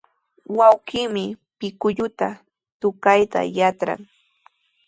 [0.57, 1.25] Wawqiimi
[1.59, 2.27] pinkulluta
[2.79, 3.99] tukayta yatran.